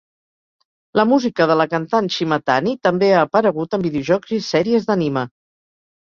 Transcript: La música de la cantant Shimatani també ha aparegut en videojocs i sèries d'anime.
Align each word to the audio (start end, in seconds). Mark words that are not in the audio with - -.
La 0.99 1.03
música 1.09 1.45
de 1.49 1.57
la 1.59 1.67
cantant 1.73 2.07
Shimatani 2.15 2.73
també 2.87 3.09
ha 3.17 3.19
aparegut 3.25 3.75
en 3.79 3.83
videojocs 3.83 4.33
i 4.39 4.41
sèries 4.47 4.89
d'anime. 4.89 5.25